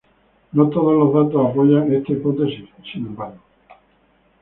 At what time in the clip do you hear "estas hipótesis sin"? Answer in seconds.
1.93-3.05